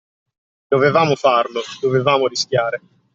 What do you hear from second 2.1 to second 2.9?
rischiare.